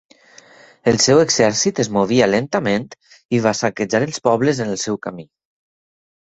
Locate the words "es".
1.83-1.91